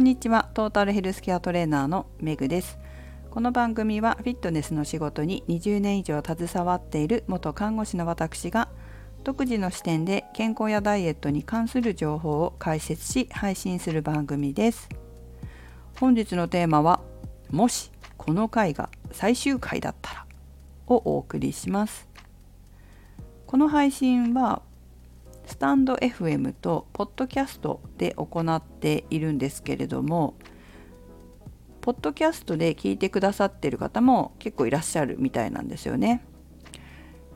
[0.00, 0.48] んにちは。
[0.54, 2.78] トータルヘルスケアトレーナーのメグです。
[3.30, 8.70] この番組はフィットネスの仕事に20年以上携わっている元看護師の私が
[9.24, 14.88] 独自の視点で健康やダイエットに関する情報を解説し配信する番組です。
[15.98, 17.02] 本日のテーマは
[17.50, 20.26] もしこの回が最終回だったら
[20.86, 22.08] をお送りします。
[23.46, 24.62] この配信は
[25.50, 30.36] スタンド FM とポッドキャストで行っているんですけれども
[31.80, 36.24] ポッドキャストで聞いてくださってる方も結構いらっしゃるみたいなんですよね。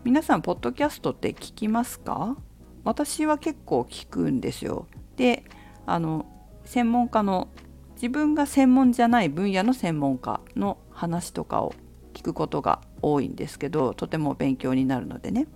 [0.05, 2.37] 皆さんポッドキャストって聞きますか？
[2.85, 4.87] 私は結構聞くんですよ。
[5.17, 5.45] で
[5.85, 6.27] あの
[6.65, 7.49] 専門家の
[7.97, 11.75] 自分が専門じゃない分野の専門家の話とかを
[12.13, 15.49] 聞くことが多いんですけどとても勉強になるのでね。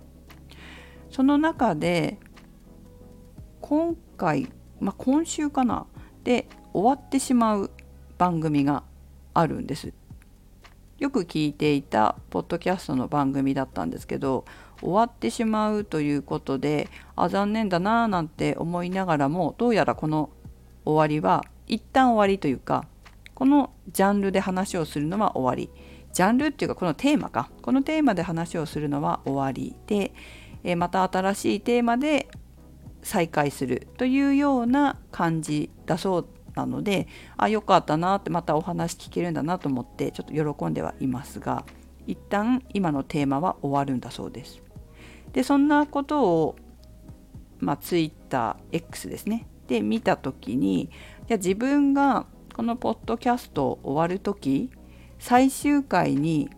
[1.09, 2.19] その中で
[3.61, 5.85] 今回、まあ、今週かな
[6.23, 7.71] で終わってしまう
[8.17, 8.83] 番組が
[9.33, 9.93] あるんです。
[10.99, 14.43] よく聞いていたポッドキャストの番組だったんですけど
[14.81, 20.29] 終わってしまうということであ残念だなーなんて思いながらもどうやらこの
[20.83, 22.85] 終わりは一旦終わりというか
[23.33, 25.71] このジャンルで話をするのは終わり
[26.11, 30.11] ジャンルっていうかこのテーマかこのテーマで話をするのは終わりで、
[30.63, 32.27] えまた新しいテーマで
[33.03, 41.65] 再開するというような感じだそうなのであよかったなってまたお話聞けるんだなと思ってちょっと喜んではいますが
[42.07, 44.61] 一旦今のテーマは終わるんだそうです。
[45.33, 46.55] でそんなことを、
[47.59, 50.89] まあ、TwitterX ですねで見た時に
[51.27, 52.25] じゃ自分が
[52.55, 54.71] このポッドキャスト終わる時
[55.19, 56.49] 最終回に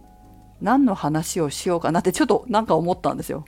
[0.62, 3.46] 何の話をしようかなってちょっとなんか思ったんですよ。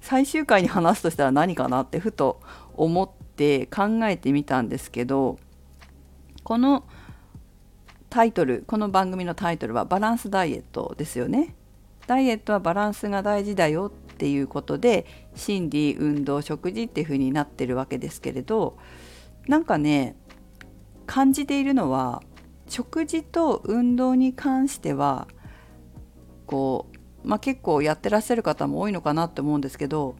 [0.00, 2.40] 最終回に話すとしたら何かなってふと
[2.74, 5.38] 思って考えてみたんですけど
[6.42, 6.84] この
[8.08, 11.54] タイトルこの番組のタイトルはバランスダイエットですよね。
[12.06, 15.06] ダイエットはバランスが大事だよっていうことで
[15.36, 18.76] 心理運動食事っていう風になってるわけですけれど
[19.46, 20.16] なんかね
[21.06, 22.22] 感じているのは
[22.68, 25.28] 食事と運動に関しては
[26.46, 26.89] こう
[27.24, 30.16] まあ、結構やってらっしゃる方も多いのかなって思うんですけど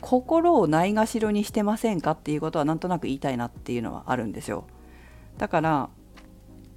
[0.00, 4.66] 心をないがしろにしてませんかっていうことはなんとなく言いたいなっていうのはあるんですよ。
[5.38, 5.90] だから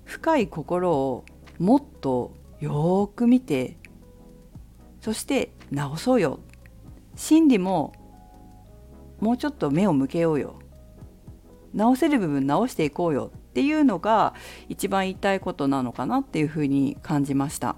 [0.05, 1.25] 深い心を
[1.57, 3.77] もっとよーく見て
[5.01, 6.39] そして直そうよ。
[7.15, 7.93] 心理も
[9.19, 10.59] もうちょっと目を向けようよ。
[11.73, 14.33] 直せる部分直していこうよっていうのが
[14.69, 17.75] 一番言いたいことなのかなっていうふうに感じました。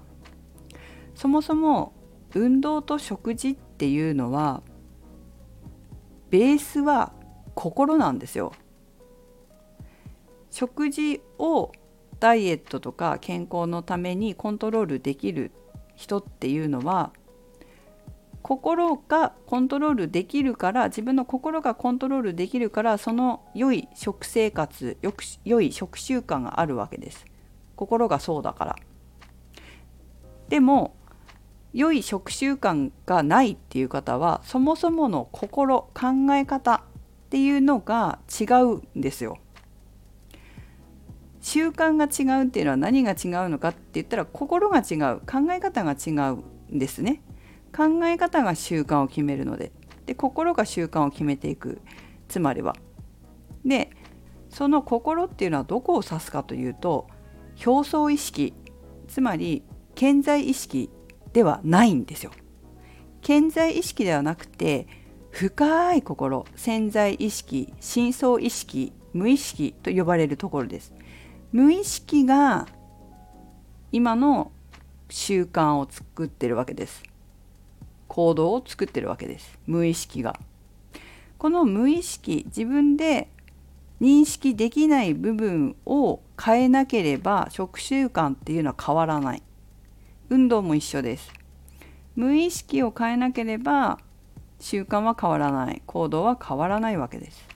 [1.18, 1.94] そもそも
[2.32, 4.62] 運動と食事っていうのは
[6.30, 7.12] ベースは
[7.56, 8.52] 心なんですよ。
[10.52, 11.72] 食事を
[12.20, 15.50] ダイエットとか健康のためにコントロールできる
[15.96, 17.12] 人っていうのは
[18.42, 27.26] 心がコントロールできるから自分の心がコントロールできるからその良い食生活よく良い食習慣があるわけです
[27.74, 28.76] 心がそうだから
[30.48, 30.94] でも
[31.72, 39.38] 良い食習慣がないっていう方はそもそもの心考え方っていうのが違うんですよ。
[41.40, 47.22] 習慣が違うっていうのは何が違うのかって言ったら心が違う考え方が違うんですね。
[47.74, 49.72] 考え方が習慣を決めるので
[50.06, 51.80] で心が習慣を決めていく
[52.28, 52.76] つまりは。
[53.64, 53.90] で
[54.48, 57.06] その心っていうのはどこを指すかというと
[57.64, 58.54] 表層意識
[59.06, 59.62] つまり
[59.94, 60.90] 健在意識
[61.32, 62.32] ではないんですよ。
[63.20, 64.86] 健在意識ではなくて
[65.30, 70.92] 深い心潜在意識深層意識無意識と呼ばれるところです。
[71.52, 72.66] 無意識が
[73.90, 74.52] 今の
[75.10, 77.02] 習慣を作ってるわけです。
[78.06, 79.58] 行動を作ってるわけです。
[79.66, 80.38] 無意識が。
[81.38, 83.28] この無意識自分で
[84.00, 89.42] 認識できない部分を変えなければ食習慣っていうのは変わらない。
[90.30, 91.32] 運動も一緒です。
[92.16, 93.98] 無意識を変えなければ
[94.60, 95.82] 習慣は変わらない。
[95.86, 97.46] 行動は変わらないわけです。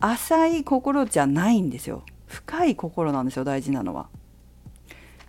[0.00, 2.04] 浅い心じゃないんですよ。
[2.26, 3.44] 深い心なんですよ。
[3.44, 4.08] 大事なのは。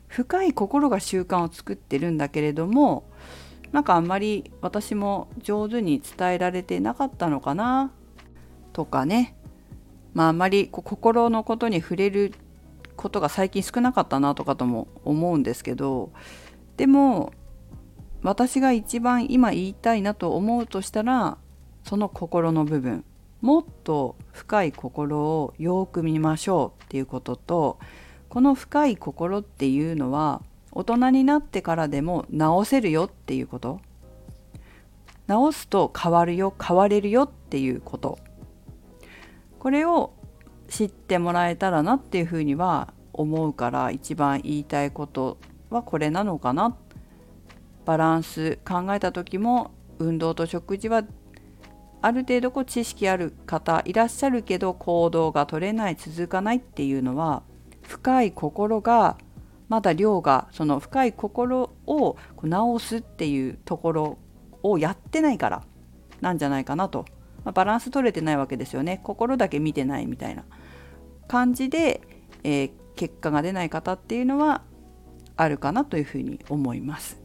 [0.08, 3.04] 深い心が習慣を作ってるんだけれども
[3.72, 7.92] なんかあんまり私も上手に伝えられてなかったのかな
[8.74, 9.36] とかね。
[10.14, 12.34] まああんまり心のことに触れる
[13.00, 16.12] ことが最近少なかったなとかとも思うんですけど
[16.76, 17.32] でも
[18.24, 21.38] 私が一番今言いたいなと思うとしたら
[21.86, 23.06] その心の部分
[23.40, 27.80] もっと深い心をよく見ましょうっていうことと
[28.28, 30.42] この深い心っていうのは
[30.74, 33.80] 大人になってからでも直せるよっていうこと。
[35.26, 38.20] 直すと変わるよ変われるよっていうこと。
[39.58, 40.14] これを
[40.70, 45.38] 知ってもらえたらなっていうふうには思うから一番言いたいこと
[45.70, 46.78] はこれなのかな
[47.86, 51.04] バランス考えた時も運動と食事は
[52.02, 57.44] ある程度こう知識ある方いらっしゃるけど行動が取れない続かないっていうのは
[57.82, 59.18] 深い心が
[59.68, 64.18] まだ量がその深い心を直すっていうところ
[64.64, 65.64] をやってないから
[66.22, 67.06] なんじゃないかなと、
[67.50, 69.02] まあ、バランス取れてないわけですよね。
[69.04, 70.46] 心だけ見てないみたいな。
[71.28, 72.02] 感じで、
[72.44, 74.62] えー、結果が出ない方っていうのは
[75.36, 77.20] あるかなというふうに思います。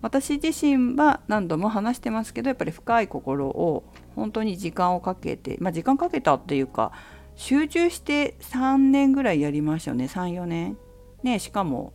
[0.00, 3.82] 私自身は何度も話してますけどやっぱり深い心を
[4.14, 6.92] 本当に時間をかけてまあ時間かけたっていうか
[7.34, 10.04] 集中して3年ぐらいやりましたよね。
[10.04, 10.78] 34年。
[11.24, 11.92] ねしかも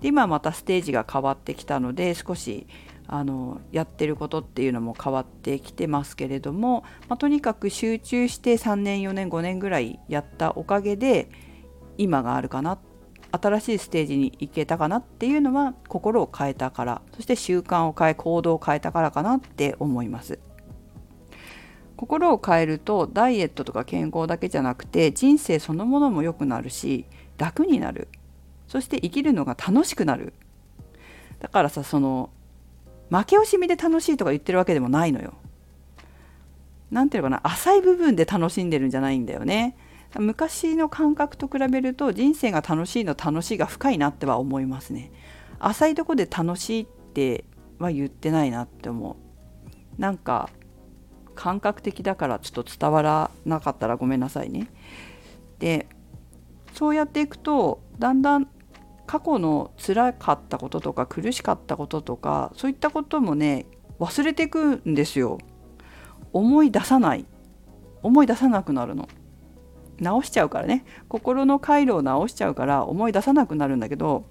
[0.00, 2.66] で今またステージが変わってきたので少し
[3.06, 11.28] あのやってることっていうのも変わってきてますけれども、まあ、とにかく集中して3年4年5年ぐらいやったおかげで
[11.98, 12.78] 今があるかな
[13.32, 20.38] 新しいステージに行けたかなっていうのは心を変えたからそして習慣を変え行動を変えたからかなって思います。
[21.96, 27.06] 心を変えるとダイエットとか健康だけじゃなくて人生そのものも良くなるし
[27.38, 28.08] 楽になる。
[28.68, 30.32] そして生きるのが楽しくなる
[31.40, 32.30] だからさその
[33.10, 35.34] 負け惜しみで楽しいとか言ってるわけでもないのよ。
[36.90, 39.76] なんていうのかな浅い部分で楽しんでるんじゃないんだよね。
[40.18, 45.10] 昔の感覚と比べると人生が楽しいの楽しいが深いなっては思いますね。
[45.58, 47.44] 浅いとこで楽しいって
[47.78, 49.16] は言ってないなって思
[49.98, 50.00] う。
[50.00, 50.48] なんか
[51.34, 54.68] 感覚的だからちょっと伝わらなかったらごめんなさいね。
[55.58, 55.86] で
[56.72, 58.48] そうやっていくとだんだん
[59.06, 63.66] 過去の辛かったこととか苦しかったこととかそういったこともね
[63.98, 65.38] 忘れていくんですよ。
[66.32, 67.26] 思い出さない
[68.02, 69.08] 思い出さなくなるの。
[70.00, 74.24] 直しちゃうからね心の回路を直しちゃうから思い出さなくなるんだけど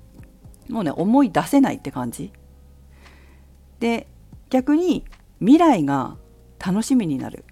[0.70, 2.34] もうね思い出せないって感じ
[3.80, 4.08] で
[4.50, 5.06] 逆に
[5.40, 6.18] 未来が
[6.60, 7.46] 楽しみになる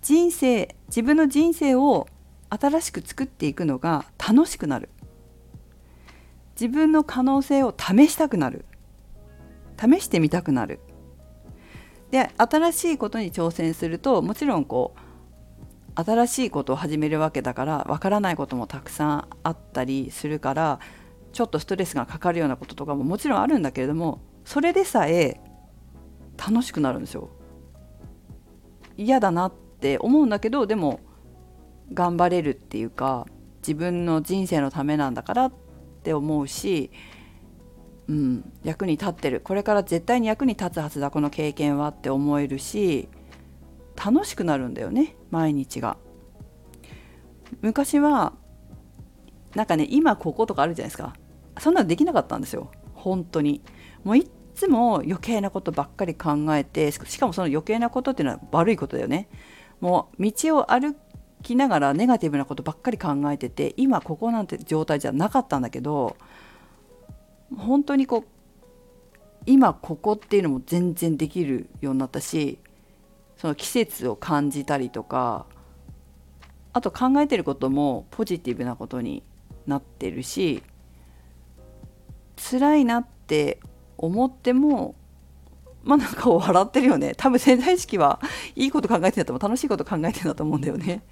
[0.00, 2.08] 人生自分の人生を
[2.52, 4.90] 新しく作っていくのが楽しくなる。
[6.60, 8.66] 自分の可能性を試したくなる。
[9.80, 10.80] 試してみたくなる。
[12.10, 14.94] で新しいことに挑戦するともちろんこ
[15.96, 20.78] う新しいことを始めるわけだからわからないこともたくさんあったりするから
[21.32, 25.40] ちょっとストレスがかかるようなこととかももちろんあるんだけれどもそれでさえ
[26.36, 27.30] 楽しくなるんですよ。
[28.98, 31.00] 嫌だなって思うんだけどでも
[31.92, 33.26] 頑張れるっていうか
[33.58, 35.52] 自分の人生のためなんだからっ
[36.02, 36.90] て思うし、
[38.08, 39.40] うん、役に立ってる。
[39.40, 43.08] これから絶対に役に立つはずだこの経験はって思えるし
[43.96, 45.96] 楽しくなるんだよね毎日が。
[47.60, 48.32] 昔は
[49.54, 51.14] なんかね今こことかあるじゃないですか。
[51.58, 52.70] そんなのできなかったんですよ。
[52.94, 53.62] 本当に。
[54.04, 59.28] もういつも余計なことばっかり考えてしかもその余計なことっていうのは悪いことだよね。
[59.80, 60.94] もう道を歩
[61.42, 66.16] きながらネガティブなことばっかり考えてて今ここなんて状態じゃなかったんだけど
[67.56, 68.32] 本当にこう
[69.46, 72.58] 今ここっていうのも全然できるようになったし
[73.36, 75.46] その季節を感じたりとか
[76.72, 79.22] あと考えてることもポジティブなことに
[79.66, 80.62] なってるし
[82.36, 83.60] 辛いなって
[83.98, 84.94] 思っても
[85.84, 87.14] まあなんか笑ってるよね。
[87.16, 88.20] 多分潜在意識は
[88.54, 89.42] いいこと考えてるんだと思う。
[89.42, 91.02] 楽しいこと考えてるんだと思うんだよね。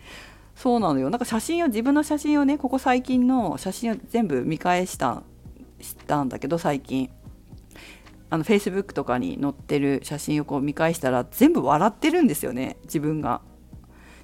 [0.55, 1.11] そうなのよ。
[1.11, 5.23] なんか写真を自分の写真をねここ最近の写真を全部見返した
[5.81, 7.11] したんだけど最近。
[8.33, 12.77] あの Facebook とかに載ってる写真をこう見返したら全部笑ってるんですよね。
[12.85, 13.41] 自分が。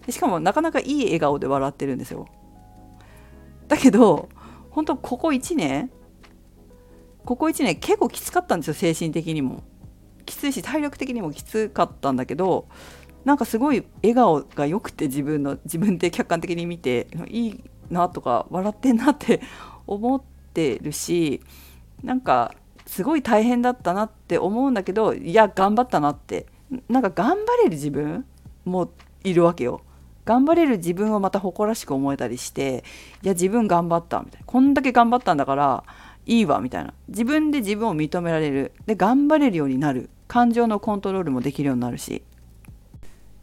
[0.06, 2.26] でしかもなかなかいい笑顔で笑ってるんですよ。
[3.66, 4.28] だけど
[4.70, 5.90] 本当ここ1年
[7.24, 9.64] ここ1年結構きつかったんですよ精神的にも。
[10.26, 12.68] きついし体力的にもきつかったんだけど
[13.24, 19.40] なんかすごい笑顔が良くて自分の自分で客観的に見ていいなとか笑ってんなって
[19.86, 21.40] 思ってるし
[22.02, 22.54] なんか
[22.86, 26.46] すごい大変だったなって思うんだけどいや頑張ったなって。
[26.88, 28.24] なんか頑張れる自分
[28.64, 28.90] も
[29.22, 29.82] いるわけよ。
[30.24, 32.82] 頑張れる自分をまた誇らしく思えたりして
[33.22, 34.46] いや自分頑張ったみたいな。
[34.46, 35.84] こんだけ頑張ったんだから
[36.26, 36.92] いいわみたいな。
[37.06, 38.72] 自分で自分を認められる。
[38.86, 40.10] で頑張れるようになる。
[40.28, 42.22] 感情のコントロールもできるようになるし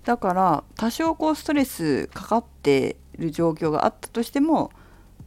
[0.04, 4.72] だから多少こうストレスかかってる状況があったとしても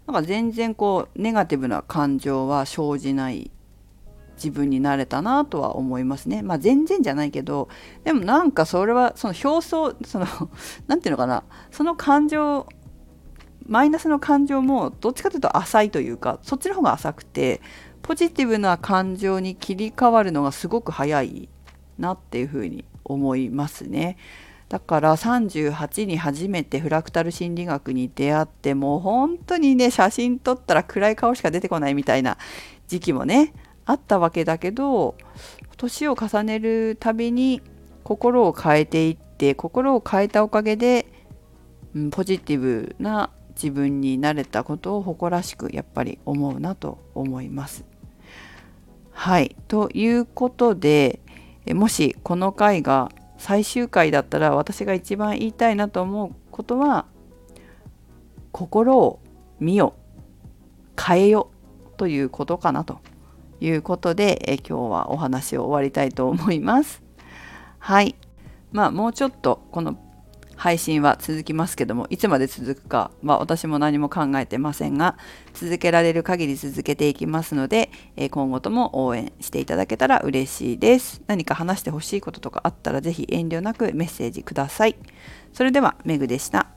[0.07, 3.51] なんか全然こうネガティブな感情は生じない
[4.37, 6.43] 自分になれたなとは思いますね。
[6.43, 7.69] まあ全然じゃないけど
[8.05, 10.27] でもなんかそれはその表層その
[10.87, 12.67] 何て言うのかなその感情
[13.67, 17.61] マイナスの感情もどっちかというと浅いというかそっちの方が浅くて
[18.07, 21.49] ポジティブな感情に切り替わるのがすごく早い
[21.99, 24.17] なっていうふうに思いますね。
[24.69, 32.39] だから38に初めてフラクタル心理学に出会ってもう本当にね写真撮ったら暗い顔しか出てこないみたいな
[32.89, 33.53] 時期もね
[33.85, 35.17] あったわけだけど
[35.77, 37.61] 年を重ねるたびに
[38.03, 41.07] 心を変えていって心を変えたおかげで、
[41.95, 47.96] うん、ポジティブな自分になれたことを誇らしくやっぱり思うなと思います。
[49.19, 51.21] はいということで
[51.73, 57.07] もしこの回が最終回だったら私が一番言いたいなと思うことは
[58.53, 59.19] 心を
[59.59, 59.95] 見よ
[61.03, 61.51] 変えよ
[61.97, 63.01] ということかなと
[63.61, 67.03] いうことでえ今日はお話を終わりたいと思います。
[67.79, 68.15] はい
[68.71, 69.99] まあもうちょっとこの
[70.57, 75.17] 配信は続きますけどもいつまで続くかは私も何も考えてませんが
[75.55, 81.23] 続けられる限り続けていきますので、え今後とも応援していただけたら嬉しいです。
[81.27, 84.97] 何か話してほしいこととかあったら是非遠慮なくメッセージください。
[85.53, 86.76] それではメグでした。